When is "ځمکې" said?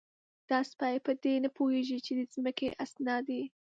2.33-2.67